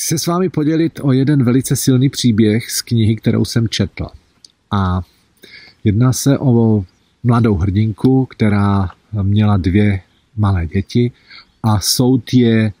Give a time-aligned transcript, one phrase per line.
[0.00, 4.06] Chci se s vámi podělit o jeden velice silný příběh z knihy, kterou jsem četl.
[4.70, 5.00] A
[5.84, 6.84] jedná se o
[7.22, 8.88] mladou hrdinku, která
[9.22, 10.00] měla dvě
[10.36, 11.12] malé děti
[11.62, 12.72] a soud je,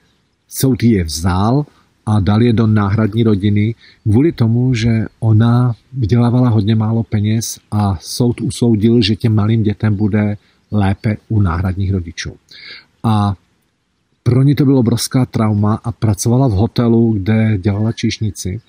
[0.48, 1.66] soud je vzal
[2.06, 7.98] a dal je do náhradní rodiny kvůli tomu, že ona vydělávala hodně málo peněz a
[8.00, 10.36] soud usoudil, že těm malým dětem bude
[10.70, 12.36] lépe u náhradních rodičů.
[13.02, 13.36] A
[14.30, 18.60] pro ní to bylo obrovská trauma a pracovala v hotelu, kde dělala číšnici.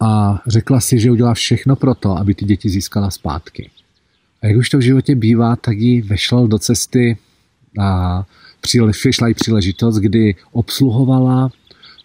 [0.00, 3.70] A řekla si, že udělá všechno pro to, aby ty děti získala zpátky.
[4.42, 7.18] A jak už to v životě bývá, tak jí vešel do cesty
[7.80, 8.24] a
[8.92, 11.50] přišla i příležitost, kdy obsluhovala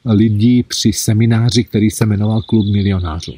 [0.06, 3.34] lidí při semináři, který se jmenoval Klub milionářů.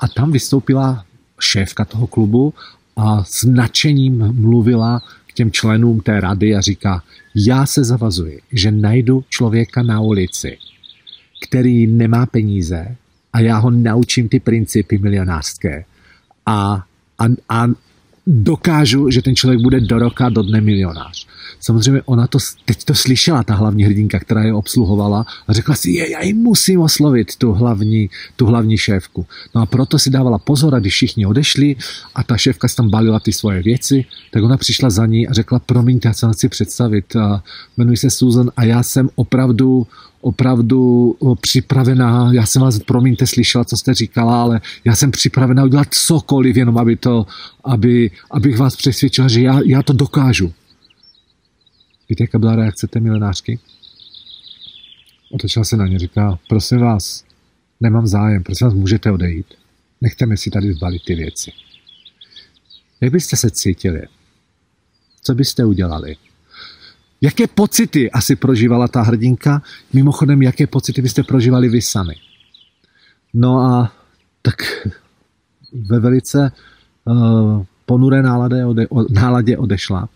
[0.00, 1.04] A tam vystoupila
[1.40, 2.54] šéfka toho klubu
[2.96, 5.02] a s nadšením mluvila
[5.34, 7.02] těm členům té rady a říká,
[7.34, 10.58] já se zavazuji, že najdu člověka na ulici,
[11.48, 12.96] který nemá peníze
[13.32, 15.84] a já ho naučím ty principy milionářské
[16.46, 16.84] a,
[17.18, 17.66] a, a
[18.26, 21.26] dokážu, že ten člověk bude do roka, do dne milionář.
[21.64, 25.90] Samozřejmě ona to, teď to slyšela, ta hlavní hrdinka, která je obsluhovala a řekla si,
[25.90, 29.26] je, já ji musím oslovit, tu hlavní, tu hlavní šéfku.
[29.54, 31.76] No a proto si dávala pozor a když všichni odešli
[32.14, 35.32] a ta šéfka si tam balila ty svoje věci, tak ona přišla za ní a
[35.32, 37.16] řekla, promiňte, já se chci představit,
[37.76, 39.86] jmenuji se Susan a já jsem opravdu
[40.20, 45.88] opravdu připravená, já jsem vás, promiňte, slyšela, co jste říkala, ale já jsem připravená udělat
[45.90, 47.26] cokoliv, jenom aby to,
[47.64, 50.52] aby, abych vás přesvědčila, že já, já to dokážu.
[52.08, 53.58] Víte, jaká byla reakce té milionářky?
[55.30, 57.24] Otočila se na ně, říká, prosím vás,
[57.80, 59.46] nemám zájem, prosím vás, můžete odejít.
[60.00, 61.52] Nechte mi si tady zbalit ty věci.
[63.00, 64.02] Jak byste se cítili?
[65.22, 66.16] Co byste udělali?
[67.20, 69.62] Jaké pocity asi prožívala ta hrdinka?
[69.92, 72.14] Mimochodem, jaké pocity byste prožívali vy sami?
[73.34, 73.92] No a
[74.42, 74.54] tak
[75.72, 76.52] ve velice
[77.04, 80.08] uh, ponuré nálade ode, o, náladě odešla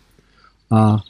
[0.70, 1.02] a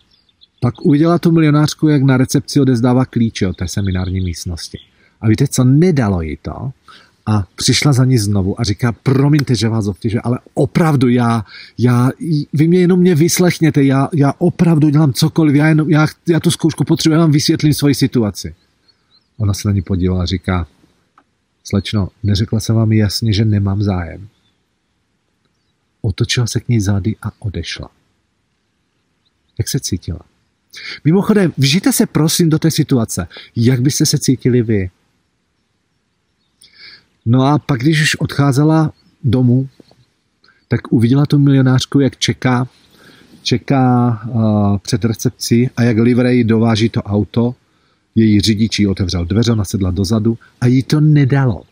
[0.60, 4.78] pak uviděla tu milionářku, jak na recepci odezdává klíče od té seminární místnosti.
[5.20, 6.72] A víte co, nedalo jí to,
[7.26, 11.44] a přišla za ní znovu a říká, promiňte, že vás obtěžuje, ale opravdu já,
[11.78, 12.10] já,
[12.52, 16.50] vy mě jenom mě vyslechněte, já, já opravdu dělám cokoliv, já, jenom, já, já tu
[16.50, 18.54] zkoušku potřebuji, já vám vysvětlím svoji situaci.
[19.36, 20.66] Ona se na ní podívala a říká,
[21.64, 24.28] slečno, neřekla jsem vám jasně, že nemám zájem.
[26.00, 27.90] Otočila se k ní zády a odešla.
[29.58, 30.20] Jak se cítila?
[31.04, 33.28] Mimochodem, vžijte se prosím do té situace.
[33.56, 34.90] Jak byste se cítili vy?
[37.26, 38.92] No a pak, když už odcházela
[39.24, 39.68] domů,
[40.68, 42.68] tak uviděla tu milionářku, jak čeká,
[43.42, 47.54] čeká uh, před recepcí a jak Livrej dováží to auto.
[48.14, 51.62] Její řidič jí otevřel dveře, ona sedla dozadu a jí to nedalo.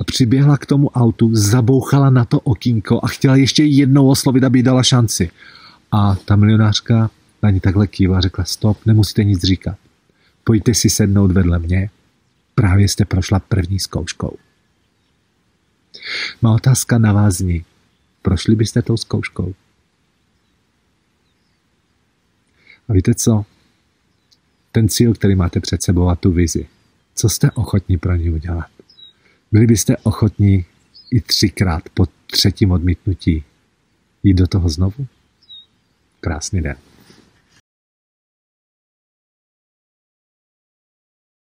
[0.00, 4.58] A přiběhla k tomu autu, zabouchala na to okýnko a chtěla ještě jednou oslovit, aby
[4.58, 5.30] jí dala šanci.
[5.92, 7.10] A ta milionářka
[7.42, 9.78] na ní takhle kývla a řekla, stop, nemusíte nic říkat.
[10.44, 11.90] Pojďte si sednout vedle mě,
[12.54, 14.36] právě jste prošla první zkouškou.
[16.42, 17.64] Má otázka na vás zní.
[18.22, 19.54] Prošli byste tou zkouškou?
[22.88, 23.44] A víte co?
[24.72, 26.66] Ten cíl, který máte před sebou a tu vizi,
[27.14, 28.66] co jste ochotní pro ní udělat?
[29.52, 30.64] Byli byste ochotní
[31.10, 33.44] i třikrát po třetím odmítnutí
[34.22, 35.06] jít do toho znovu?
[36.20, 36.76] Krásný den.